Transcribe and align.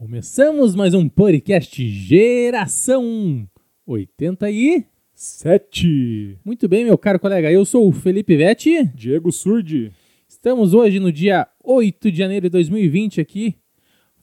Começamos 0.00 0.74
mais 0.74 0.94
um 0.94 1.06
podcast 1.06 1.86
Geração 1.86 3.46
87. 3.86 4.86
Sete. 5.12 6.38
Muito 6.42 6.66
bem, 6.66 6.86
meu 6.86 6.96
caro 6.96 7.20
colega. 7.20 7.52
Eu 7.52 7.66
sou 7.66 7.86
o 7.86 7.92
Felipe 7.92 8.34
Vetti. 8.34 8.86
Diego 8.94 9.30
Surdi. 9.30 9.92
Estamos 10.26 10.72
hoje 10.72 10.98
no 10.98 11.12
dia 11.12 11.46
8 11.62 12.10
de 12.10 12.16
janeiro 12.16 12.46
de 12.46 12.48
2020 12.48 13.20
aqui, 13.20 13.58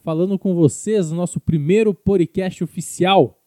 falando 0.04 0.40
com 0.40 0.56
vocês 0.56 1.12
no 1.12 1.18
nosso 1.18 1.40
primeiro 1.40 1.94
podcast 1.94 2.64
oficial, 2.64 3.40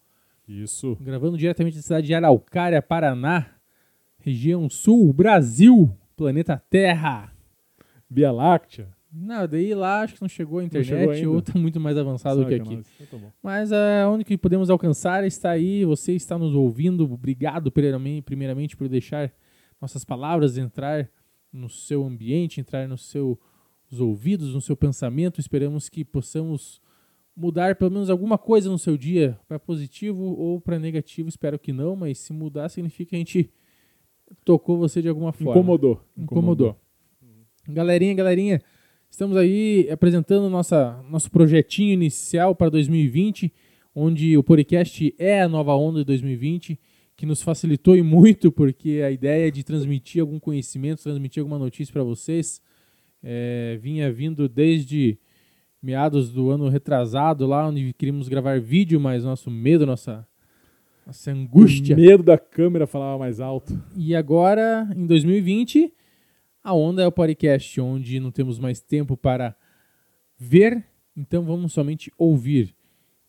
Isso. 0.47 0.97
gravando 1.01 1.37
diretamente 1.37 1.79
da 1.79 1.83
cidade 1.83 2.07
de 2.07 2.15
Araucária, 2.15 2.81
Paraná, 2.81 3.57
região 4.21 4.71
sul, 4.71 5.13
Brasil, 5.13 5.91
planeta 6.17 6.63
Terra. 6.71 7.35
Via 8.09 8.31
Láctea. 8.31 9.00
Não, 9.13 9.47
daí 9.47 9.75
lá 9.75 10.03
acho 10.03 10.15
que 10.15 10.21
não 10.23 10.29
chegou 10.29 10.61
a 10.61 10.63
chegou 10.63 10.79
internet 10.79 11.11
ainda. 11.19 11.31
ou 11.31 11.43
tá 11.43 11.59
muito 11.59 11.81
mais 11.81 11.99
avançado 11.99 12.47
que 12.47 12.57
Saca 12.57 12.71
aqui. 12.71 12.83
Então 13.01 13.21
tá. 13.21 13.33
Mas 13.43 13.73
é 13.73 14.07
onde 14.07 14.25
que 14.25 14.39
podemos 14.39 14.71
alcançar 14.71 15.25
está 15.25 15.51
aí, 15.51 15.85
você 15.85 16.13
está 16.13 16.39
nos 16.39 16.55
ouvindo. 16.55 17.11
Obrigado 17.13 17.73
primeiramente, 17.73 18.23
primeiramente 18.23 18.77
por 18.77 18.89
deixar 18.89 19.33
nossas 19.81 20.05
palavras 20.05 20.57
entrar 20.57 21.11
no 21.53 21.69
seu 21.69 22.05
ambiente, 22.05 22.61
entrar 22.61 22.87
nos 22.87 23.11
seus 23.11 23.39
ouvidos, 23.99 24.55
no 24.55 24.61
seu 24.61 24.77
pensamento. 24.77 25.41
Esperamos 25.41 25.89
que 25.89 26.05
possamos 26.05 26.81
mudar 27.35 27.75
pelo 27.77 27.91
menos 27.91 28.11
alguma 28.11 28.39
coisa 28.39 28.71
no 28.71 28.79
seu 28.79 28.97
dia, 28.97 29.39
para 29.49 29.59
positivo 29.59 30.23
ou 30.23 30.61
para 30.61 30.79
negativo. 30.79 31.29
Espero 31.29 31.59
que 31.59 31.73
não, 31.73 31.97
mas 31.97 32.19
se 32.19 32.33
mudar 32.33 32.69
significa 32.69 33.11
que 33.11 33.17
a 33.17 33.19
gente 33.19 33.51
tocou 34.45 34.79
você 34.79 35.03
de 35.03 35.09
alguma 35.09 35.33
forma. 35.33 35.53
Incomodou. 35.53 36.01
Incomodou. 36.17 36.77
Galerinha, 37.69 38.15
galerinha, 38.15 38.63
estamos 39.11 39.37
aí 39.37 39.89
apresentando 39.91 40.49
nossa, 40.49 41.03
nosso 41.11 41.31
projetinho 41.31 41.93
inicial 41.93 42.55
para 42.55 42.71
2020, 42.71 43.53
onde 43.95 44.37
o 44.37 44.43
podcast 44.43 45.15
é 45.19 45.43
a 45.43 45.49
nova 45.49 45.75
onda 45.75 45.99
de 45.99 46.05
2020, 46.05 46.79
que 47.17 47.27
nos 47.27 47.43
facilitou 47.43 47.97
e 47.97 48.03
muito, 48.03 48.51
porque 48.51 49.03
a 49.05 49.11
ideia 49.11 49.49
é 49.49 49.51
de 49.51 49.63
transmitir 49.63 50.23
algum 50.23 50.39
conhecimento, 50.39 51.03
transmitir 51.03 51.41
alguma 51.43 51.59
notícia 51.59 51.93
para 51.93 52.05
vocês, 52.05 52.63
é, 53.23 53.79
vinha 53.83 54.11
vindo 54.11 54.49
desde 54.49 55.19
meados 55.83 56.31
do 56.31 56.51
ano 56.51 56.69
retrasado, 56.69 57.47
lá 57.47 57.69
onde 57.69 57.93
queríamos 57.95 58.29
gravar 58.29 58.61
vídeo, 58.61 59.01
mas 59.01 59.25
nosso 59.25 59.51
medo, 59.51 59.85
nossa, 59.85 60.27
nossa 61.07 61.33
angústia 61.33 61.97
O 61.97 61.99
medo 61.99 62.23
da 62.23 62.39
câmera 62.39 62.87
falava 62.87 63.19
mais 63.19 63.41
alto. 63.41 63.79
e 63.97 64.15
agora, 64.15 64.89
em 64.97 65.07
2020, 65.07 65.93
a 66.63 66.75
onda 66.75 67.03
é 67.03 67.07
o 67.07 67.13
podcast, 67.13 67.81
onde 67.81 68.21
não 68.21 68.31
temos 68.31 68.59
mais 68.59 68.81
tempo 68.81 69.17
para 69.17 69.57
ver, 70.39 70.85
então 71.17 71.43
vamos 71.45 71.73
somente 71.73 72.13
ouvir. 72.19 72.75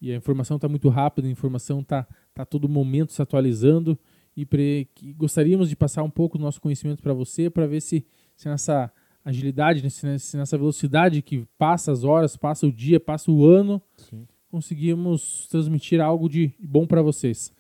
E 0.02 0.12
a 0.12 0.16
informação 0.16 0.56
está 0.56 0.68
muito 0.68 0.90
rápida, 0.90 1.28
a 1.28 1.32
informação 1.32 1.82
está 1.82 2.08
tá 2.34 2.44
todo 2.46 2.68
momento 2.68 3.12
se 3.14 3.22
atualizando 3.22 3.98
e 4.36 4.46
pre- 4.46 4.88
gostaríamos 5.16 5.70
de 5.70 5.76
passar 5.76 6.04
um 6.04 6.10
pouco 6.10 6.38
do 6.38 6.44
nosso 6.44 6.60
conhecimento 6.60 7.04
para 7.04 7.14
você, 7.14 7.50
para 7.50 7.68
ver 7.68 7.82
se, 7.82 8.06
se 8.36 8.50
nessa 8.50 8.92
agilidade, 9.24 9.88
se 9.90 10.38
nessa 10.38 10.58
velocidade 10.58 11.22
que 11.22 11.46
passa 11.58 11.92
as 11.92 12.04
horas, 12.04 12.36
passa 12.36 12.66
o 12.66 12.72
dia, 12.72 13.00
passa 13.00 13.32
o 13.32 13.46
ano, 13.46 13.82
Sim. 13.96 14.26
conseguimos 14.50 15.48
transmitir 15.48 16.02
algo 16.02 16.28
de 16.28 16.52
bom 16.60 16.88
para 16.88 17.02
vocês. 17.02 17.54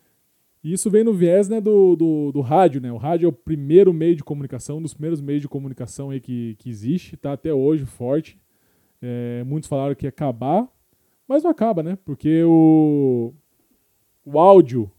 E 0.63 0.73
isso 0.73 0.91
vem 0.91 1.03
no 1.03 1.13
viés 1.13 1.49
né, 1.49 1.59
do, 1.59 1.95
do, 1.95 2.31
do 2.31 2.41
rádio, 2.41 2.79
né? 2.79 2.91
O 2.91 2.97
rádio 2.97 3.25
é 3.25 3.29
o 3.29 3.33
primeiro 3.33 3.91
meio 3.91 4.15
de 4.15 4.23
comunicação, 4.23 4.77
um 4.77 4.81
dos 4.81 4.93
primeiros 4.93 5.19
meios 5.19 5.41
de 5.41 5.47
comunicação 5.47 6.11
aí 6.11 6.19
que, 6.19 6.55
que 6.59 6.69
existe, 6.69 7.17
tá 7.17 7.33
até 7.33 7.51
hoje 7.51 7.85
forte. 7.85 8.39
É, 9.01 9.43
muitos 9.43 9.67
falaram 9.67 9.95
que 9.95 10.05
ia 10.05 10.09
acabar, 10.09 10.67
mas 11.27 11.41
não 11.41 11.49
acaba, 11.49 11.81
né? 11.81 11.97
Porque 12.05 12.43
o, 12.43 13.33
o 14.23 14.37
áudio, 14.37 14.91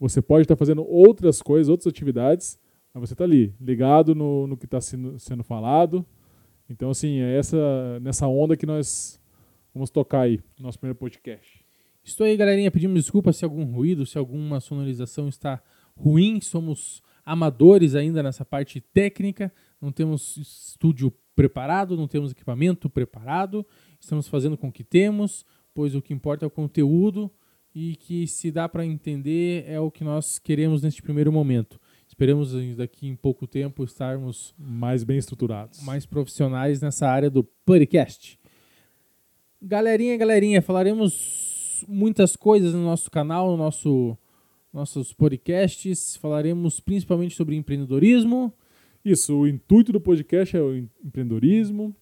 você 0.00 0.20
pode 0.20 0.42
estar 0.42 0.56
fazendo 0.56 0.84
outras 0.84 1.40
coisas, 1.40 1.68
outras 1.68 1.86
atividades, 1.86 2.58
mas 2.92 3.08
você 3.08 3.14
está 3.14 3.22
ali, 3.22 3.54
ligado 3.60 4.16
no, 4.16 4.48
no 4.48 4.56
que 4.56 4.64
está 4.64 4.80
sendo, 4.80 5.16
sendo 5.18 5.44
falado. 5.44 6.04
Então, 6.68 6.90
assim, 6.90 7.20
é 7.20 7.38
essa, 7.38 8.00
nessa 8.00 8.26
onda 8.26 8.56
que 8.56 8.66
nós 8.66 9.20
vamos 9.72 9.90
tocar 9.90 10.22
aí, 10.22 10.40
no 10.58 10.64
nosso 10.64 10.78
primeiro 10.78 10.98
podcast. 10.98 11.61
Estou 12.04 12.26
aí, 12.26 12.36
galerinha, 12.36 12.70
pedindo 12.70 12.94
desculpa 12.94 13.32
se 13.32 13.44
algum 13.44 13.64
ruído, 13.64 14.04
se 14.04 14.18
alguma 14.18 14.58
sonorização 14.60 15.28
está 15.28 15.62
ruim. 15.96 16.40
Somos 16.40 17.02
amadores 17.24 17.94
ainda 17.94 18.22
nessa 18.22 18.44
parte 18.44 18.80
técnica, 18.80 19.52
não 19.80 19.92
temos 19.92 20.36
estúdio 20.36 21.12
preparado, 21.34 21.96
não 21.96 22.08
temos 22.08 22.32
equipamento 22.32 22.90
preparado. 22.90 23.64
Estamos 24.00 24.26
fazendo 24.28 24.56
com 24.56 24.68
o 24.68 24.72
que 24.72 24.82
temos, 24.82 25.46
pois 25.72 25.94
o 25.94 26.02
que 26.02 26.12
importa 26.12 26.44
é 26.44 26.48
o 26.48 26.50
conteúdo 26.50 27.30
e 27.74 27.96
que 27.96 28.26
se 28.26 28.50
dá 28.50 28.68
para 28.68 28.84
entender 28.84 29.64
é 29.66 29.80
o 29.80 29.90
que 29.90 30.04
nós 30.04 30.38
queremos 30.38 30.82
neste 30.82 31.02
primeiro 31.02 31.32
momento. 31.32 31.80
Esperamos 32.06 32.52
daqui 32.76 33.06
em 33.06 33.16
pouco 33.16 33.46
tempo 33.46 33.82
estarmos 33.84 34.54
Mais 34.58 35.02
bem 35.02 35.16
estruturados. 35.16 35.82
mais 35.82 36.04
profissionais 36.04 36.80
nessa 36.82 37.08
área 37.08 37.30
do 37.30 37.42
podcast. 37.42 38.38
Galerinha, 39.62 40.16
galerinha, 40.16 40.60
falaremos 40.60 41.41
muitas 41.88 42.36
coisas 42.36 42.72
no 42.74 42.82
nosso 42.84 43.10
canal, 43.10 43.50
no 43.50 43.56
nosso 43.56 44.16
nossos 44.72 45.12
podcasts, 45.12 46.16
falaremos 46.16 46.80
principalmente 46.80 47.34
sobre 47.36 47.54
empreendedorismo, 47.56 48.50
Isso, 49.04 49.34
o 49.36 49.46
intuito 49.46 49.92
do 49.92 50.00
podcast 50.00 50.56
é 50.56 50.62
o 50.62 50.74
em- 50.74 50.88
empreendedorismo, 51.04 51.94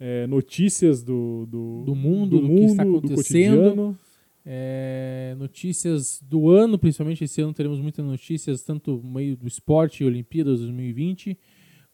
é, 0.00 0.26
notícias 0.26 1.02
do, 1.02 1.44
do, 1.46 1.82
Do 1.84 1.94
mundo, 1.94 2.40
do 2.40 2.48
que 2.48 2.64
está 2.64 2.82
acontecendo. 2.82 3.98
é, 4.46 5.34
notícias 5.38 6.18
do 6.22 6.48
ano, 6.48 6.78
principalmente 6.78 7.24
esse 7.24 7.40
ano 7.42 7.52
teremos 7.52 7.78
muitas 7.80 8.04
notícias, 8.04 8.62
tanto 8.62 9.00
no 9.04 9.10
meio 9.10 9.36
do 9.36 9.46
esporte, 9.46 10.02
Olimpíadas 10.04 10.60
2020, 10.60 11.38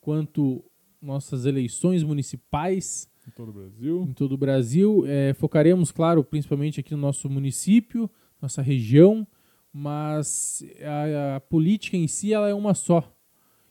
quanto 0.01 0.65
nossas 1.03 1.45
eleições 1.45 2.05
municipais 2.05 3.10
em 3.31 3.37
todo 3.37 3.49
o 3.49 3.53
Brasil. 3.53 4.07
em 4.09 4.13
todo 4.13 4.33
o 4.33 4.37
Brasil. 4.37 5.05
É, 5.07 5.33
focaremos, 5.35 5.93
claro, 5.93 6.25
principalmente 6.25 6.81
aqui 6.81 6.93
no 6.93 7.01
nosso 7.01 7.29
município, 7.31 8.11
nossa 8.43 8.61
região, 8.61 9.27
mas 9.73 10.65
a, 10.83 11.37
a 11.37 11.41
política 11.41 11.97
em 11.97 12.09
si 12.09 12.33
ela 12.33 12.49
é 12.49 12.55
uma 12.55 12.75
só. 12.75 13.11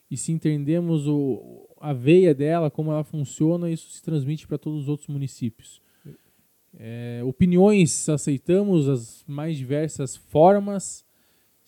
E 0.09 0.18
se 0.18 0.31
entendemos 0.31 1.08
o, 1.08 1.68
a 1.80 1.94
veia 1.94 2.34
dela, 2.34 2.72
como 2.72 2.92
ela 2.92 3.03
funciona, 3.03 3.69
isso 3.69 3.90
se 3.90 4.02
transmite 4.02 4.48
para 4.48 4.58
todos 4.58 4.84
os 4.84 4.90
outros 4.90 5.08
municípios. 5.08 5.81
É, 6.78 7.22
opiniões 7.25 8.08
aceitamos 8.08 8.88
as 8.88 9.24
mais 9.28 9.58
diversas 9.58 10.16
formas. 10.16 11.06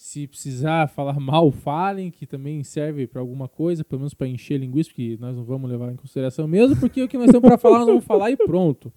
Se 0.04 0.26
precisar 0.26 0.88
falar 0.88 1.18
mal, 1.22 1.52
falem, 1.52 2.10
que 2.10 2.26
também 2.26 2.64
serve 2.64 3.06
para 3.06 3.22
alguma 3.22 3.48
coisa, 3.48 3.84
pelo 3.84 4.00
menos 4.00 4.16
para 4.16 4.28
encher 4.28 4.60
linguiça, 4.60 4.90
porque 4.90 5.16
nós 5.20 5.36
não 5.36 5.44
vamos 5.44 5.70
levar 5.70 5.94
em 5.94 5.96
consideração 5.96 6.48
mesmo, 6.48 6.76
porque 6.76 7.04
o 7.04 7.08
que 7.08 7.20
nós 7.20 7.30
temos 7.30 7.48
para 7.48 7.56
falar, 7.56 7.78
nós 7.78 7.88
vamos 7.88 8.04
falar 8.04 8.32
e 8.32 8.36
pronto. 8.36 8.92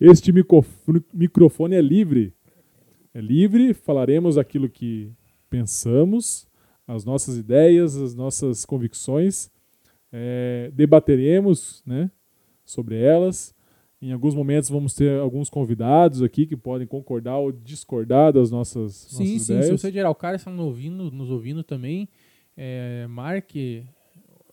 Este 0.00 0.32
microfone, 0.32 1.76
é 1.76 1.80
livre. 1.80 2.34
É 3.14 3.20
livre, 3.20 3.72
falaremos 3.72 4.36
aquilo 4.36 4.68
que 4.68 5.12
pensamos, 5.48 6.48
as 6.84 7.04
nossas 7.04 7.38
ideias, 7.38 7.96
as 7.96 8.12
nossas 8.12 8.64
convicções, 8.64 9.48
é, 10.10 10.72
debateremos 10.74 11.80
né, 11.86 12.10
sobre 12.64 13.00
elas. 13.00 13.54
Em 14.00 14.12
alguns 14.12 14.34
momentos 14.34 14.70
vamos 14.70 14.94
ter 14.94 15.18
alguns 15.18 15.50
convidados 15.50 16.22
aqui 16.22 16.46
que 16.46 16.56
podem 16.56 16.86
concordar 16.86 17.38
ou 17.38 17.50
discordar 17.50 18.32
das 18.32 18.50
nossas, 18.50 18.94
Sim, 18.94 19.18
nossas 19.18 19.42
sim. 19.42 19.52
ideias. 19.52 19.66
Se 19.66 19.72
você 19.72 19.90
de 19.90 19.98
Araucária 19.98 20.36
está 20.36 20.50
nos 20.50 20.60
ouvindo, 20.60 21.10
nos 21.10 21.30
ouvindo 21.30 21.64
também, 21.64 22.08
é, 22.56 23.06
marque 23.08 23.84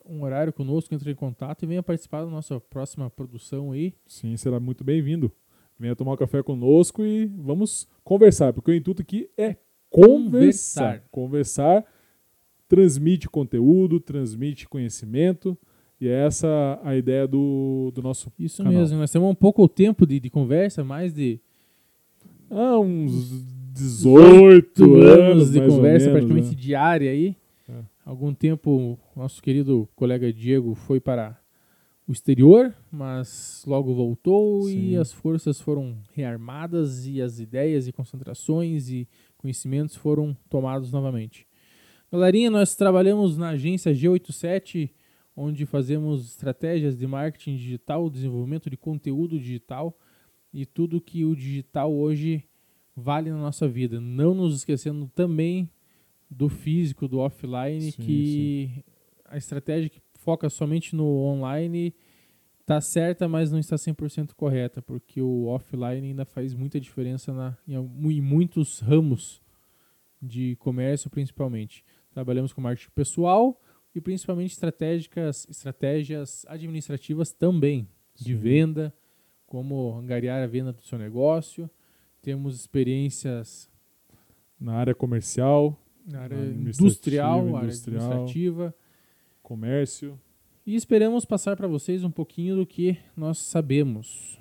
um 0.07 0.23
horário 0.23 0.53
conosco, 0.53 0.93
entre 0.93 1.11
em 1.11 1.15
contato 1.15 1.63
e 1.63 1.65
venha 1.65 1.83
participar 1.83 2.23
da 2.23 2.29
nossa 2.29 2.59
próxima 2.59 3.09
produção 3.09 3.71
aí. 3.71 3.93
Sim, 4.07 4.35
será 4.37 4.59
muito 4.59 4.83
bem-vindo. 4.83 5.31
Venha 5.77 5.95
tomar 5.95 6.13
um 6.13 6.17
café 6.17 6.41
conosco 6.41 7.03
e 7.03 7.25
vamos 7.25 7.87
conversar, 8.03 8.53
porque 8.53 8.71
o 8.71 8.73
intuito 8.73 9.01
aqui 9.01 9.29
é 9.37 9.57
conversar. 9.89 11.03
Conversar, 11.11 11.83
transmite 12.67 13.29
conteúdo, 13.29 13.99
transmite 13.99 14.67
conhecimento, 14.69 15.57
e 15.99 16.07
é 16.07 16.25
essa 16.25 16.79
a 16.83 16.95
ideia 16.95 17.27
do, 17.27 17.91
do 17.93 18.01
nosso. 18.01 18.31
Isso 18.37 18.63
Canal. 18.63 18.73
mesmo. 18.79 18.97
Nós 18.97 19.11
temos 19.11 19.29
um 19.29 19.35
pouco 19.35 19.67
tempo 19.67 20.05
de, 20.05 20.19
de 20.19 20.29
conversa, 20.29 20.83
mais 20.83 21.13
de 21.13 21.39
Ah, 22.49 22.77
uns 22.79 23.43
18 23.73 24.95
anos 24.95 25.51
de 25.51 25.59
conversa 25.59 26.07
menos, 26.07 26.19
praticamente 26.19 26.49
né? 26.49 26.61
diária 26.61 27.11
aí. 27.11 27.35
É. 27.69 27.73
Algum 28.05 28.33
tempo, 28.33 28.99
nosso 29.15 29.41
querido 29.41 29.87
colega 29.95 30.31
Diego 30.31 30.75
foi 30.75 30.99
para 30.99 31.37
o 32.07 32.11
exterior, 32.11 32.73
mas 32.91 33.63
logo 33.65 33.93
voltou 33.95 34.63
Sim. 34.63 34.89
e 34.91 34.97
as 34.97 35.11
forças 35.11 35.59
foram 35.59 35.97
rearmadas 36.13 37.07
e 37.07 37.21
as 37.21 37.39
ideias 37.39 37.87
e 37.87 37.91
concentrações 37.91 38.89
e 38.89 39.07
conhecimentos 39.37 39.95
foram 39.95 40.37
tomados 40.49 40.91
novamente. 40.91 41.47
Galerinha, 42.11 42.51
nós 42.51 42.75
trabalhamos 42.75 43.37
na 43.37 43.49
agência 43.49 43.91
G87, 43.91 44.91
onde 45.35 45.65
fazemos 45.65 46.25
estratégias 46.25 46.97
de 46.97 47.05
marketing 47.05 47.57
digital, 47.57 48.09
desenvolvimento 48.09 48.69
de 48.69 48.77
conteúdo 48.77 49.37
digital 49.39 49.97
e 50.53 50.65
tudo 50.65 51.01
que 51.01 51.25
o 51.25 51.35
digital 51.35 51.93
hoje 51.93 52.45
vale 52.95 53.29
na 53.29 53.37
nossa 53.37 53.67
vida. 53.67 53.99
Não 53.99 54.33
nos 54.33 54.55
esquecendo 54.55 55.11
também 55.13 55.69
do 56.29 56.47
físico, 56.47 57.07
do 57.07 57.19
offline, 57.19 57.91
Sim, 57.91 58.01
que 58.01 58.83
a 59.25 59.37
estratégia 59.37 59.89
que 59.89 60.01
foca 60.13 60.49
somente 60.49 60.95
no 60.95 61.05
online 61.05 61.93
está 62.61 62.79
certa, 62.81 63.27
mas 63.27 63.51
não 63.51 63.59
está 63.59 63.75
100% 63.75 64.33
correta, 64.33 64.81
porque 64.81 65.21
o 65.21 65.45
offline 65.45 66.07
ainda 66.07 66.25
faz 66.25 66.53
muita 66.53 66.79
diferença 66.79 67.33
na, 67.33 67.57
em, 67.67 67.75
em 67.75 68.21
muitos 68.21 68.79
ramos 68.79 69.41
de 70.21 70.55
comércio, 70.55 71.09
principalmente. 71.09 71.83
Trabalhamos 72.11 72.53
com 72.53 72.61
marketing 72.61 72.91
pessoal 72.95 73.61
e 73.95 74.01
principalmente 74.01 74.51
estratégicas, 74.51 75.47
estratégias 75.49 76.45
administrativas 76.49 77.31
também, 77.31 77.87
de 78.13 78.33
Sim. 78.33 78.35
venda, 78.35 78.93
como 79.47 79.95
angariar 79.97 80.43
a 80.43 80.47
venda 80.47 80.73
do 80.73 80.81
seu 80.81 80.97
negócio. 80.97 81.69
Temos 82.21 82.55
experiências 82.55 83.69
Na 84.59 84.73
área 84.73 84.93
comercial, 84.95 85.79
na 86.05 86.21
área 86.21 86.37
Administrativa, 86.37 86.83
industrial, 86.87 87.55
área 87.55 87.65
industrial. 87.67 88.03
administrativa. 88.11 88.75
comércio, 89.41 90.19
E 90.65 90.75
esperamos 90.75 91.23
passar 91.25 91.55
para 91.55 91.67
vocês 91.67 92.03
um 92.03 92.09
pouquinho 92.11 92.55
do 92.55 92.65
que 92.65 92.97
nós 93.15 93.37
sabemos. 93.37 94.39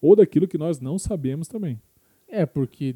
ou 0.00 0.14
daquilo 0.14 0.46
que 0.46 0.58
nós 0.58 0.78
não 0.78 0.98
sabemos 0.98 1.48
também. 1.48 1.80
É, 2.28 2.44
porque 2.44 2.94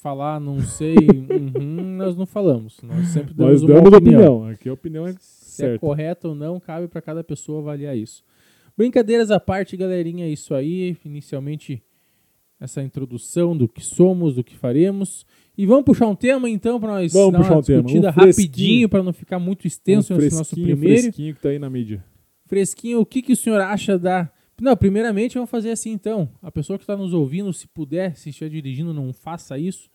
falar 0.00 0.38
não 0.38 0.60
sei, 0.60 0.94
uhum, 1.58 1.96
nós 1.96 2.14
não 2.16 2.26
falamos. 2.26 2.78
Nós 2.82 3.08
sempre 3.08 3.34
damos 3.34 3.60
Nós 3.60 3.62
uma 3.62 3.74
damos 3.74 3.92
opinião. 3.94 4.36
opinião. 4.36 4.48
Aqui 4.52 4.68
a 4.68 4.72
opinião 4.72 5.06
é 5.06 5.12
Se 5.18 5.62
é 5.62 5.66
certa. 5.66 5.78
correto 5.78 6.28
ou 6.28 6.34
não, 6.34 6.60
cabe 6.60 6.86
para 6.86 7.00
cada 7.02 7.24
pessoa 7.24 7.60
avaliar 7.60 7.96
isso. 7.96 8.22
Brincadeiras 8.76 9.30
à 9.30 9.40
parte, 9.40 9.76
galerinha, 9.76 10.26
é 10.26 10.28
isso 10.28 10.54
aí. 10.54 10.96
Inicialmente, 11.04 11.82
essa 12.60 12.82
introdução 12.82 13.56
do 13.56 13.66
que 13.66 13.82
somos, 13.82 14.34
do 14.34 14.44
que 14.44 14.56
faremos. 14.56 15.24
E 15.56 15.64
vamos 15.64 15.84
puxar 15.84 16.06
um 16.06 16.14
tema 16.14 16.48
então 16.50 16.78
para 16.78 16.92
nós 16.92 17.12
Vamos 17.12 17.32
dar 17.32 17.38
puxar 17.38 17.52
uma 17.54 17.58
um 17.60 17.62
tema, 17.62 17.78
um 17.80 17.82
discutida 17.84 18.10
rapidinho 18.10 18.88
para 18.90 19.02
não 19.02 19.12
ficar 19.14 19.38
muito 19.38 19.66
extenso 19.66 20.12
um 20.14 20.18
esse 20.18 20.36
nosso 20.36 20.54
primeiro. 20.54 21.00
fresquinho 21.02 21.34
que 21.34 21.40
tá 21.40 21.48
aí 21.48 21.58
na 21.58 21.70
mídia. 21.70 22.04
Fresquinho, 22.44 23.00
o 23.00 23.06
que, 23.06 23.22
que 23.22 23.32
o 23.32 23.36
senhor 23.36 23.60
acha 23.60 23.98
da. 23.98 24.30
Não, 24.60 24.76
primeiramente 24.76 25.34
vamos 25.34 25.50
fazer 25.50 25.70
assim 25.70 25.90
então. 25.90 26.30
A 26.42 26.50
pessoa 26.50 26.78
que 26.78 26.84
está 26.84 26.96
nos 26.96 27.12
ouvindo, 27.12 27.52
se 27.52 27.66
puder, 27.68 28.16
se 28.16 28.30
estiver 28.30 28.48
dirigindo, 28.48 28.92
não 28.94 29.12
faça 29.12 29.58
isso. 29.58 29.90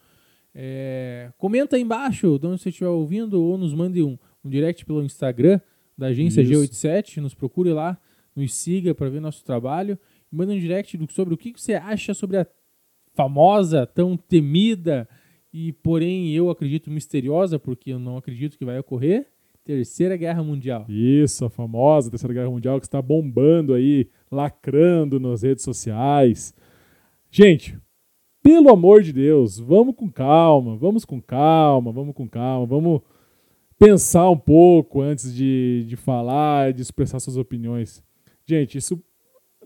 É, 0.54 1.32
Comenta 1.38 1.76
aí 1.76 1.82
embaixo 1.82 2.38
de 2.38 2.48
onde 2.48 2.62
você 2.62 2.70
estiver 2.70 2.90
ouvindo 2.90 3.42
ou 3.42 3.58
nos 3.58 3.74
mande 3.74 4.04
um, 4.04 4.18
um 4.44 4.50
direct 4.50 4.86
pelo 4.86 5.04
Instagram 5.04 5.60
da 5.98 6.08
agência 6.08 6.42
Isso. 6.42 6.52
G87. 6.52 7.18
Nos 7.18 7.34
procure 7.34 7.72
lá, 7.72 7.98
nos 8.36 8.54
siga 8.54 8.94
para 8.94 9.10
ver 9.10 9.20
nosso 9.20 9.44
trabalho. 9.44 9.98
Manda 10.32 10.54
um 10.54 10.60
direct 10.60 10.98
sobre 11.10 11.34
o 11.34 11.38
que, 11.38 11.54
que 11.54 11.62
você 11.62 11.74
acha 11.74 12.14
sobre 12.14 12.38
a 12.38 12.48
famosa, 13.14 13.86
tão 13.86 14.16
temida 14.16 15.08
e, 15.54 15.74
porém, 15.74 16.32
eu 16.34 16.50
acredito 16.50 16.90
misteriosa, 16.90 17.60
porque 17.60 17.92
eu 17.92 18.00
não 18.00 18.18
acredito 18.18 18.58
que 18.58 18.64
vai 18.64 18.80
ocorrer, 18.80 19.28
Terceira 19.66 20.16
Guerra 20.16 20.42
Mundial. 20.42 20.86
Isso, 20.88 21.44
a 21.46 21.50
famosa 21.50 22.10
Terceira 22.10 22.34
Guerra 22.34 22.50
Mundial 22.50 22.80
que 22.80 22.86
está 22.86 23.02
bombando 23.02 23.74
aí, 23.74 24.08
lacrando 24.32 25.20
nas 25.20 25.44
redes 25.44 25.64
sociais. 25.64 26.54
Gente, 27.30 27.78
pelo 28.42 28.72
amor 28.72 29.04
de 29.04 29.14
Deus, 29.14 29.60
vamos 29.60 29.96
com 29.96 30.10
calma, 30.10 30.76
vamos 30.78 31.06
com 31.06 31.22
calma, 31.22 31.92
vamos 31.92 32.16
com 32.16 32.28
calma, 32.28 32.66
vamos 32.66 33.02
pensar 33.78 34.30
um 34.30 34.38
pouco 34.38 35.02
antes 35.02 35.34
de, 35.34 35.86
de 35.88 35.96
falar, 35.96 36.74
de 36.74 36.82
expressar 36.82 37.20
suas 37.20 37.38
opiniões. 37.38 38.04
Gente, 38.46 38.78
isso 38.78 39.04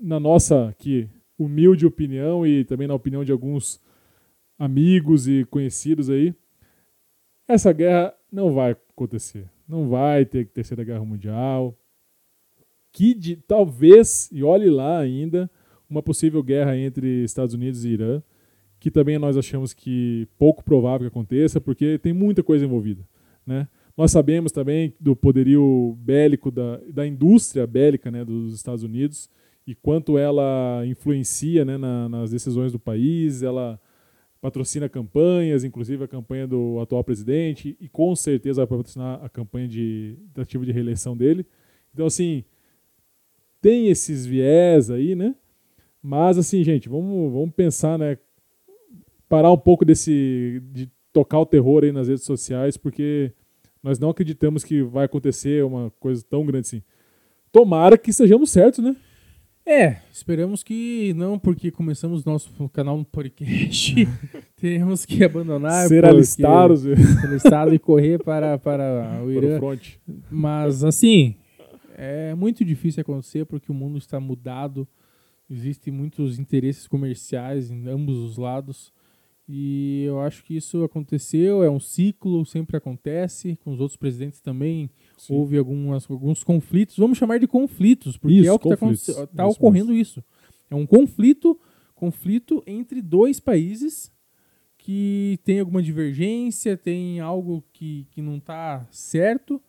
na 0.01 0.19
nossa 0.19 0.69
aqui 0.69 1.09
humilde 1.38 1.85
opinião 1.85 2.45
e 2.45 2.63
também 2.65 2.88
na 2.88 2.94
opinião 2.94 3.23
de 3.23 3.31
alguns 3.31 3.81
amigos 4.57 5.27
e 5.27 5.45
conhecidos 5.45 6.09
aí, 6.09 6.33
essa 7.47 7.71
guerra 7.71 8.13
não 8.31 8.53
vai 8.53 8.71
acontecer. 8.71 9.50
Não 9.67 9.89
vai 9.89 10.25
ter 10.25 10.47
terceira 10.47 10.83
guerra 10.83 11.03
mundial. 11.03 11.77
Que 12.95 13.13
de, 13.13 13.36
talvez, 13.36 14.30
e 14.31 14.42
olhe 14.42 14.69
lá 14.69 15.00
ainda, 15.00 15.51
uma 15.89 16.01
possível 16.01 16.42
guerra 16.42 16.77
entre 16.77 17.25
Estados 17.25 17.53
Unidos 17.53 17.83
e 17.83 17.89
Irã, 17.89 18.24
que 18.80 18.89
também 18.89 19.19
nós 19.19 19.36
achamos 19.36 19.74
que 19.74 20.25
pouco 20.38 20.63
provável 20.63 21.01
que 21.01 21.07
aconteça, 21.07 21.59
porque 21.59 21.97
tem 22.00 22.13
muita 22.13 22.42
coisa 22.42 22.63
envolvida. 22.63 23.03
Né? 23.45 23.68
Nós 23.97 24.12
sabemos 24.12 24.53
também 24.53 24.94
do 24.97 25.13
poderio 25.13 25.97
bélico 26.00 26.50
da, 26.50 26.80
da 26.89 27.06
indústria 27.06 27.68
bélica 27.68 28.09
né, 28.09 28.24
dos 28.24 28.56
Estados 28.56 28.81
Unidos 28.81 29.30
e 29.68 29.75
quanto 29.75 30.18
ela 30.18 30.81
influencia 30.86 31.65
né, 31.65 31.77
na- 31.77 32.07
nas 32.07 32.31
decisões 32.31 32.71
do 32.71 32.80
país, 32.80 33.44
ela 33.44 33.77
patrocina 34.39 34.88
campanhas, 34.88 35.65
inclusive 35.65 36.06
a 36.06 36.07
campanha 36.07 36.48
do 36.48 36.80
atual 36.80 37.03
presidente, 37.03 37.75
e 37.77 37.89
com 37.89 38.15
certeza 38.15 38.62
vai 38.65 38.68
patrocinar 38.68 39.19
a 39.21 39.27
campanha 39.27 39.68
de 39.68 40.15
tentativa 40.33 40.65
de 40.65 40.71
reeleição 40.71 41.18
dele. 41.18 41.45
Então, 41.94 42.06
assim, 42.06 42.44
tem 43.65 43.88
esses 43.88 44.27
viés 44.27 44.91
aí, 44.91 45.15
né? 45.15 45.33
Mas, 46.00 46.38
assim, 46.38 46.63
gente, 46.63 46.88
vamos, 46.88 47.33
vamos 47.33 47.50
pensar, 47.56 47.97
né? 47.97 48.15
Parar 49.27 49.51
um 49.51 49.57
pouco 49.57 49.83
desse. 49.83 50.62
de 50.71 50.88
tocar 51.12 51.39
o 51.39 51.47
terror 51.47 51.83
aí 51.83 51.91
nas 51.91 52.07
redes 52.07 52.25
sociais, 52.25 52.77
porque 52.77 53.31
nós 53.81 53.97
não 53.97 54.12
acreditamos 54.12 54.63
que 54.63 54.83
vai 54.83 55.06
acontecer 55.06 55.65
uma 55.65 55.91
coisa 56.00 56.23
tão 56.29 56.45
grande 56.45 56.67
assim. 56.67 56.83
Tomara 57.51 57.97
que 57.97 58.12
estejamos 58.12 58.51
certos, 58.51 58.85
né? 58.85 58.95
É, 59.65 59.97
esperamos 60.12 60.62
que 60.62 61.12
não, 61.15 61.39
porque 61.39 61.71
começamos 61.71 62.23
nosso 62.23 62.51
canal 62.69 63.00
no 63.00 63.06
podcast. 63.06 64.07
Teremos 64.62 65.07
que 65.07 65.23
abandonar. 65.23 65.88
Ser 65.88 66.06
alistados 66.06 66.81
Ser 66.81 67.25
alistado 67.25 67.73
e 67.73 67.79
correr 67.79 68.23
para, 68.23 68.59
para 68.59 69.23
o 69.23 69.25
para 69.25 69.25
o 69.25 69.31
Irã. 69.31 69.57
front. 69.57 69.94
Mas, 70.29 70.83
assim, 70.83 71.35
é 71.97 72.36
muito 72.36 72.63
difícil 72.63 73.01
acontecer 73.01 73.45
porque 73.45 73.71
o 73.71 73.75
mundo 73.75 73.97
está 73.97 74.19
mudado. 74.19 74.88
Existem 75.50 75.94
muitos 75.94 76.39
interesses 76.39 76.88
comerciais 76.88 77.71
em 77.71 77.88
ambos 77.88 78.18
os 78.18 78.38
lados. 78.38 78.94
E 79.47 80.03
eu 80.06 80.19
acho 80.21 80.44
que 80.44 80.57
isso 80.57 80.83
aconteceu, 80.83 81.63
é 81.63 81.69
um 81.69 81.80
ciclo, 81.80 82.45
sempre 82.45 82.75
acontece. 82.75 83.57
Com 83.63 83.74
os 83.74 83.80
outros 83.80 83.95
presidentes 83.95 84.42
também 84.42 84.89
Sim. 85.18 85.36
houve 85.36 85.57
algumas, 85.57 86.09
alguns 86.09 86.44
conflitos. 86.44 86.97
Vamos 86.97 87.18
chamar 87.18 87.39
de 87.39 87.47
conflitos, 87.47 88.18
porque 88.18 88.38
Isso, 88.38 88.50
é 88.50 88.51
o 88.51 88.59
que 88.59 88.69
está 88.69 89.27
tá 89.27 89.48
Isso 89.48 89.57
ocorrendo 89.57 89.94
isso. 89.94 90.24
É 90.69 90.75
um 90.75 90.86
conflito, 90.86 91.59
conflito 91.94 92.63
entre 92.65 93.01
dois 93.01 93.39
países 93.39 94.12
que 94.79 95.39
tem 95.43 95.60
alguma 95.60 95.81
divergência, 95.81 96.75
tem 96.75 97.20
algo 97.20 97.63
que, 97.72 98.08
que 98.12 98.22
não 98.22 98.38
está 98.38 98.86
certo 98.91 99.62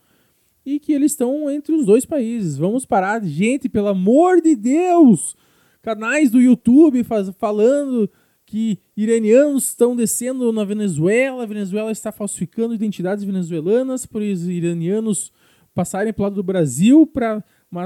e 0.66 0.80
que 0.80 0.92
eles 0.92 1.12
estão 1.12 1.49
entre 1.49 1.73
os 1.73 1.87
dois 1.87 2.04
países. 2.04 2.58
Vamos 2.58 2.85
parar, 2.85 3.23
gente, 3.25 3.68
pelo 3.68 3.87
amor 3.87 4.42
de 4.42 4.56
Deus! 4.56 5.37
Canais 5.80 6.28
do 6.28 6.40
YouTube 6.40 7.04
faz, 7.04 7.30
falando 7.38 8.11
que 8.44 8.78
iranianos 8.96 9.68
estão 9.68 9.94
descendo 9.94 10.52
na 10.52 10.64
Venezuela, 10.64 11.44
a 11.44 11.46
Venezuela 11.46 11.92
está 11.92 12.11
falsificando 12.11 12.75
identidades 12.75 13.23
venezuelanas 13.23 14.04
para 14.04 14.25
os 14.25 14.49
iranianos 14.49 15.32
passarem 15.73 16.12
para 16.12 16.23
o 16.23 16.25
lado 16.25 16.35
do 16.35 16.42
Brasil 16.42 17.06
para 17.06 17.44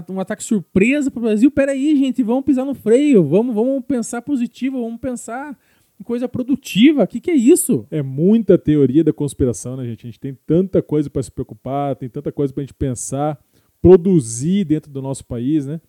um 0.08 0.20
ataque 0.20 0.44
surpresa 0.44 1.10
para 1.10 1.18
o 1.18 1.22
Brasil. 1.24 1.50
Peraí, 1.50 1.96
gente, 1.96 2.22
vamos 2.22 2.44
pisar 2.44 2.64
no 2.64 2.74
freio, 2.74 3.24
vamos, 3.24 3.54
vamos 3.54 3.84
pensar 3.84 4.22
positivo, 4.22 4.80
vamos 4.80 5.00
pensar 5.00 5.58
em 6.00 6.04
coisa 6.04 6.26
produtiva. 6.26 7.04
O 7.04 7.06
que, 7.06 7.20
que 7.20 7.30
é 7.30 7.34
isso? 7.34 7.86
É 7.90 8.02
muita 8.02 8.56
teoria 8.56 9.04
da 9.04 9.12
conspiração, 9.12 9.76
né, 9.76 9.84
gente? 9.84 10.06
A 10.06 10.10
gente 10.10 10.18
tem 10.18 10.36
tanta 10.46 10.80
coisa 10.80 11.10
para 11.10 11.22
se 11.22 11.30
preocupar, 11.30 11.94
tem 11.94 12.08
tanta 12.08 12.32
coisa 12.32 12.52
para 12.52 12.62
a 12.62 12.64
gente 12.64 12.74
pensar, 12.74 13.38
produzir 13.82 14.64
dentro 14.64 14.90
do 14.90 15.02
nosso 15.02 15.24
país, 15.24 15.66
né? 15.66 15.80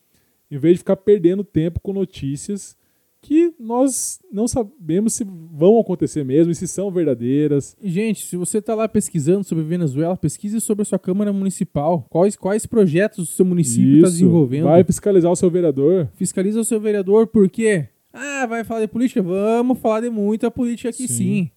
Em 0.50 0.58
vez 0.58 0.76
de 0.76 0.80
ficar 0.80 0.98
perdendo 0.98 1.44
tempo 1.44 1.80
com 1.80 1.94
notícias 1.94 2.76
que 3.22 3.54
nós 3.60 4.20
não 4.32 4.48
sabemos 4.48 5.14
se 5.14 5.24
vão 5.24 5.80
acontecer 5.80 6.26
mesmo 6.26 6.52
e 6.52 6.56
se 6.56 6.68
são 6.68 6.92
verdadeiras. 6.92 7.78
Gente, 7.82 8.26
se 8.26 8.36
você 8.36 8.58
está 8.58 8.74
lá 8.74 8.90
pesquisando 8.90 9.44
sobre 9.44 9.64
Venezuela, 9.64 10.18
pesquise 10.18 10.60
sobre 10.60 10.82
a 10.82 10.86
sua 10.86 10.98
Câmara 10.98 11.32
Municipal. 11.32 12.06
Quais, 12.10 12.36
quais 12.36 12.66
projetos 12.66 13.30
o 13.30 13.32
seu 13.32 13.46
município 13.46 13.98
está 13.98 14.10
desenvolvendo? 14.10 14.64
Vai 14.64 14.84
fiscalizar 14.84 15.32
o 15.32 15.36
seu 15.36 15.52
vereador. 15.52 16.10
Fiscaliza 16.16 16.60
o 16.60 16.66
seu 16.66 16.82
vereador, 16.82 17.28
por 17.28 17.48
quê? 17.48 17.90
Ah, 18.14 18.46
vai 18.46 18.64
falar 18.64 18.82
de 18.82 18.88
política? 18.88 19.22
Vamos 19.22 19.80
falar 19.80 20.02
de 20.02 20.10
muita 20.10 20.52
política 20.52 20.90
aqui 20.90 21.08
sim. 21.08 21.14
Sim. 21.14 21.52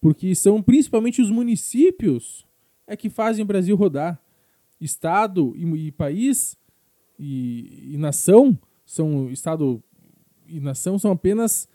Porque 0.00 0.34
são 0.34 0.62
principalmente 0.62 1.22
os 1.22 1.30
municípios 1.30 2.46
é 2.86 2.96
que 2.96 3.08
fazem 3.08 3.44
o 3.44 3.46
Brasil 3.46 3.76
rodar. 3.76 4.20
Estado 4.80 5.54
e, 5.56 5.86
e 5.86 5.92
país 5.92 6.56
e, 7.18 7.92
e 7.92 7.96
nação 7.96 8.58
são 8.84 9.30
Estado 9.30 9.82
e 10.48 10.58
nação 10.58 10.98
são 10.98 11.12
apenas 11.12 11.68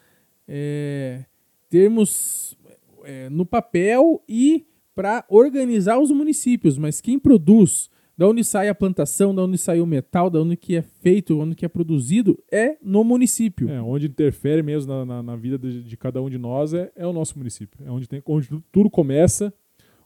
é, 0.47 1.25
termos 1.69 2.57
é, 3.05 3.29
no 3.29 3.45
papel 3.45 4.21
e 4.27 4.67
para 4.93 5.23
organizar 5.29 5.99
os 5.99 6.11
municípios, 6.11 6.77
mas 6.77 6.99
quem 6.99 7.19
produz 7.19 7.89
Da 8.17 8.27
onde 8.27 8.43
sai 8.43 8.67
a 8.67 8.73
plantação, 8.73 9.33
da 9.33 9.43
onde 9.43 9.59
sai 9.59 9.79
o 9.79 9.85
metal, 9.85 10.27
da 10.27 10.41
onde 10.41 10.57
que 10.57 10.75
é 10.75 10.81
feito, 10.81 11.39
onde 11.39 11.53
que 11.53 11.63
é 11.63 11.67
produzido, 11.67 12.39
é 12.51 12.75
no 12.81 13.03
município. 13.03 13.69
É, 13.69 13.79
onde 13.79 14.07
interfere 14.07 14.63
mesmo 14.63 14.91
na, 14.91 15.05
na, 15.05 15.23
na 15.23 15.35
vida 15.35 15.55
de, 15.59 15.83
de, 15.83 15.97
cada 15.97 16.19
um 16.19 16.27
de 16.27 16.37
nós 16.39 16.73
é, 16.73 16.91
é 16.95 17.05
o 17.05 17.13
nosso 17.13 17.37
município. 17.37 17.79
É 17.85 17.91
onde, 17.91 18.07
tem, 18.07 18.23
onde 18.25 18.49
tudo 18.71 18.89
começa, 18.89 19.53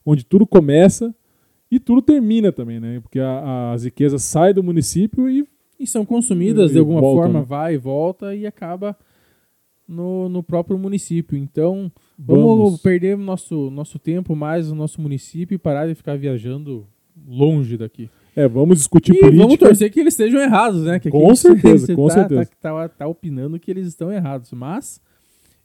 onde 0.06 0.26
tudo 0.26 0.46
começa 0.46 1.16
e 1.72 1.80
tudo 1.80 2.02
termina 2.02 2.52
também, 2.52 2.82
né? 2.82 3.00
Porque 3.00 3.20
a, 3.20 3.72
as 3.72 3.86
riquezas 3.86 4.24
saem 4.24 4.54
do 4.54 4.62
município 4.62 5.30
e. 5.30 5.48
E 5.80 5.88
são 5.88 6.06
consumidas 6.06 6.70
e 6.70 6.74
de 6.74 6.80
alguma 6.80 7.02
voltam, 7.02 7.24
forma, 7.24 7.40
né? 7.40 7.46
vai 7.48 7.74
e 7.74 7.78
volta 7.78 8.36
e 8.36 8.46
acaba 8.46 8.96
no, 9.88 10.30
no 10.30 10.44
próprio 10.44 10.78
município. 10.78 11.36
Então, 11.36 11.92
vamos, 12.20 12.46
vamos 12.46 12.82
perder 12.82 13.18
nosso, 13.18 13.72
nosso 13.72 13.98
tempo 13.98 14.36
mais 14.36 14.70
no 14.70 14.76
nosso 14.76 15.02
município 15.02 15.56
e 15.56 15.58
parar 15.58 15.88
de 15.88 15.96
ficar 15.96 16.18
viajando 16.18 16.88
longe 17.28 17.78
daqui. 17.78 18.10
É, 18.36 18.48
vamos 18.48 18.78
discutir 18.78 19.12
e 19.14 19.20
política. 19.20 19.44
vamos 19.44 19.58
torcer 19.58 19.92
que 19.92 20.00
eles 20.00 20.14
estejam 20.14 20.40
errados, 20.40 20.84
né? 20.84 21.00
Que 21.00 21.10
com 21.10 21.36
certeza, 21.36 21.94
com 21.96 22.08
tá, 22.08 22.14
certeza. 22.14 22.46
Tá, 22.62 22.88
tá, 22.88 22.90
tá, 22.90 23.08
opinando 23.08 23.60
que 23.60 23.70
eles 23.70 23.88
estão 23.88 24.12
errados, 24.12 24.52
mas 24.54 25.02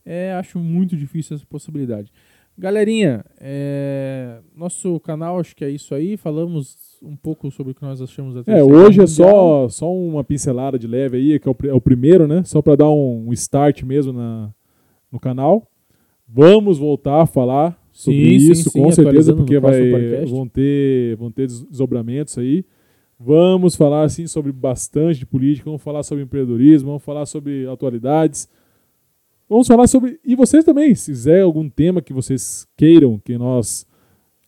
é, 0.04 0.32
acho 0.32 0.58
muito 0.58 0.96
difícil 0.96 1.36
essa 1.36 1.46
possibilidade. 1.46 2.12
Galerinha, 2.58 3.22
é, 3.38 4.38
nosso 4.56 4.98
canal 5.00 5.38
acho 5.38 5.54
que 5.54 5.64
é 5.64 5.68
isso 5.68 5.94
aí. 5.94 6.16
Falamos 6.16 6.96
um 7.02 7.14
pouco 7.14 7.50
sobre 7.50 7.72
o 7.72 7.74
que 7.74 7.82
nós 7.82 8.00
achamos 8.00 8.34
da 8.34 8.50
É, 8.50 8.62
hoje 8.62 9.02
é 9.02 9.06
só, 9.06 9.68
só 9.68 9.92
uma 9.92 10.24
pincelada 10.24 10.78
de 10.78 10.86
leve 10.86 11.18
aí, 11.18 11.38
que 11.38 11.46
é 11.46 11.50
o, 11.50 11.56
é 11.68 11.74
o 11.74 11.80
primeiro, 11.80 12.26
né? 12.26 12.42
Só 12.44 12.62
para 12.62 12.76
dar 12.76 12.90
um, 12.90 13.28
um, 13.28 13.32
start 13.34 13.82
mesmo 13.82 14.12
na, 14.14 14.50
no 15.12 15.20
canal. 15.20 15.68
Vamos 16.26 16.78
voltar 16.78 17.22
a 17.22 17.26
falar 17.26 17.78
sobre 17.96 18.38
sim, 18.38 18.50
isso, 18.50 18.68
sim, 18.68 18.82
com 18.82 18.90
sim, 18.90 19.02
certeza, 19.02 19.34
porque 19.34 19.58
vai, 19.58 20.26
vão, 20.26 20.46
ter, 20.46 21.16
vão 21.16 21.30
ter 21.30 21.46
desdobramentos 21.46 22.36
aí. 22.36 22.62
Vamos 23.18 23.74
falar 23.74 24.02
assim 24.02 24.26
sobre 24.26 24.52
bastante 24.52 25.20
de 25.20 25.24
política, 25.24 25.64
vamos 25.64 25.80
falar 25.80 26.02
sobre 26.02 26.22
empreendedorismo, 26.22 26.88
vamos 26.88 27.02
falar 27.02 27.24
sobre 27.24 27.66
atualidades. 27.66 28.50
Vamos 29.48 29.66
falar 29.66 29.86
sobre. 29.86 30.20
E 30.22 30.36
vocês 30.36 30.62
também, 30.62 30.94
se 30.94 31.10
quiser 31.10 31.40
algum 31.40 31.70
tema 31.70 32.02
que 32.02 32.12
vocês 32.12 32.68
queiram 32.76 33.18
que 33.18 33.38
nós 33.38 33.86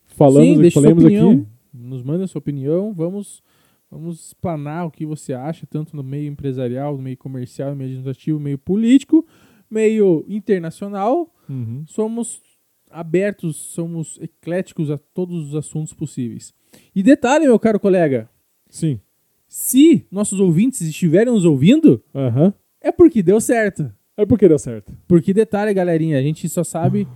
falamos 0.05 0.65
Sim, 0.65 0.69
falemos 0.69 1.03
aqui. 1.03 1.45
Nos 1.73 2.03
manda 2.03 2.25
a 2.25 2.27
sua 2.27 2.37
opinião, 2.37 2.93
vamos, 2.93 3.41
vamos 3.89 4.27
explanar 4.27 4.85
o 4.85 4.91
que 4.91 5.07
você 5.07 5.33
acha, 5.33 5.65
tanto 5.65 5.95
no 5.95 6.03
meio 6.03 6.27
empresarial, 6.31 6.95
no 6.95 7.01
meio 7.01 7.17
comercial, 7.17 7.71
no 7.71 7.77
meio 7.77 7.87
administrativo, 7.87 8.37
no 8.37 8.43
meio 8.43 8.59
político, 8.59 9.25
meio 9.71 10.23
internacional. 10.27 11.33
Uhum. 11.49 11.83
Somos 11.87 12.43
abertos, 12.89 13.55
somos 13.55 14.17
ecléticos 14.21 14.89
a 14.89 14.97
todos 14.97 15.49
os 15.49 15.55
assuntos 15.55 15.93
possíveis. 15.93 16.53
E 16.95 17.01
detalhe, 17.03 17.45
meu 17.45 17.59
caro 17.59 17.79
colega. 17.79 18.29
Sim. 18.69 18.99
Se 19.47 20.05
nossos 20.11 20.39
ouvintes 20.39 20.81
estiverem 20.81 21.33
nos 21.33 21.45
ouvindo, 21.45 22.03
uhum. 22.13 22.53
é 22.79 22.91
porque 22.91 23.23
deu 23.23 23.41
certo. 23.41 23.91
É 24.15 24.25
porque 24.25 24.47
deu 24.47 24.59
certo. 24.59 24.91
Porque 25.07 25.33
detalhe, 25.33 25.73
galerinha, 25.73 26.19
a 26.19 26.21
gente 26.21 26.47
só 26.49 26.63
sabe 26.63 27.07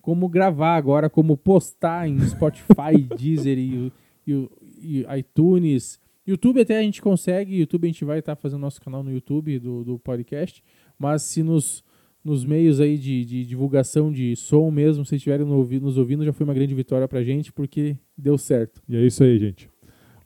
como 0.00 0.28
gravar 0.28 0.76
agora, 0.76 1.10
como 1.10 1.36
postar 1.36 2.08
em 2.08 2.20
Spotify, 2.20 2.96
Deezer 3.16 3.58
e, 3.58 3.92
e, 4.26 4.48
e, 4.82 5.18
iTunes. 5.18 5.98
YouTube 6.26 6.60
até 6.60 6.78
a 6.78 6.82
gente 6.82 7.02
consegue, 7.02 7.58
YouTube 7.58 7.86
a 7.86 7.88
gente 7.88 8.04
vai 8.04 8.18
estar 8.18 8.36
tá 8.36 8.40
fazendo 8.40 8.60
nosso 8.60 8.80
canal 8.80 9.02
no 9.02 9.10
YouTube 9.10 9.58
do, 9.58 9.84
do 9.84 9.98
podcast, 9.98 10.62
mas 10.98 11.22
se 11.22 11.42
nos, 11.42 11.82
nos 12.24 12.44
meios 12.44 12.80
aí 12.80 12.98
de, 12.98 13.24
de 13.24 13.44
divulgação 13.44 14.12
de 14.12 14.36
som 14.36 14.70
mesmo, 14.70 15.04
se 15.04 15.16
estiverem 15.16 15.46
nos 15.46 15.96
ouvindo, 15.96 16.24
já 16.24 16.32
foi 16.32 16.44
uma 16.44 16.54
grande 16.54 16.74
vitória 16.74 17.08
pra 17.08 17.22
gente, 17.22 17.52
porque 17.52 17.96
deu 18.16 18.36
certo. 18.36 18.82
E 18.88 18.96
é 18.96 19.06
isso 19.06 19.24
aí, 19.24 19.38
gente. 19.38 19.68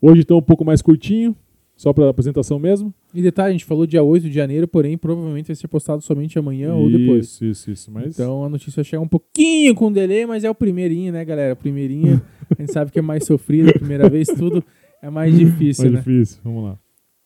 Hoje 0.01 0.23
então 0.23 0.39
um 0.39 0.43
pouco 0.43 0.65
mais 0.65 0.83
curtinho, 0.83 1.35
só 1.77 1.93
para 1.93 2.09
apresentação 2.09 2.59
mesmo. 2.59 2.93
E 3.13 3.23
detalhe, 3.23 3.51
a 3.51 3.53
gente 3.53 3.65
falou 3.65 3.87
dia 3.87 4.03
8 4.03 4.29
de 4.29 4.35
janeiro, 4.35 4.67
porém 4.67 4.99
provavelmente 4.99 5.47
vai 5.47 5.57
ser 5.57 5.69
postado 5.69 6.03
somente 6.03 6.39
amanhã 6.39 6.69
isso, 6.69 6.77
ou 6.77 6.91
depois. 6.91 7.27
Isso, 7.27 7.45
isso, 7.45 7.71
isso. 7.71 7.91
Mas... 7.93 8.15
Então 8.15 8.45
a 8.45 8.49
notícia 8.49 8.83
chega 8.83 9.03
um 9.03 9.09
pouquinho 9.09 9.75
com 9.75 9.91
delay, 9.93 10.27
mas 10.27 10.45
é 10.45 10.51
o 10.51 10.55
primeirinho, 10.55 11.13
né, 11.13 11.25
galera? 11.25 11.55
Primeirinho, 11.55 12.21
a 12.51 12.61
gente 12.61 12.73
sabe 12.73 12.91
que 12.91 12.99
é 12.99 13.03
mais 13.03 13.25
sofrido, 13.25 13.73
primeira 13.73 14.09
vez 14.09 14.29
tudo 14.29 14.65
é 15.01 15.11
mais 15.11 15.35
difícil, 15.39 15.85
mais 15.85 15.95
né? 15.95 15.99
difícil, 16.01 16.41
vamos 16.43 16.65
lá. 16.65 16.79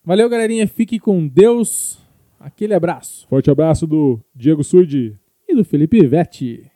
Valeu, 0.04 0.28
galerinha. 0.28 0.66
Fique 0.66 0.98
com 0.98 1.26
Deus. 1.28 1.98
Aquele 2.38 2.74
abraço. 2.74 3.26
Forte 3.28 3.50
abraço 3.50 3.86
do 3.86 4.20
Diego 4.34 4.62
Surdi. 4.62 5.16
E 5.48 5.54
do 5.54 5.64
Felipe 5.64 6.06
Vetti. 6.06 6.70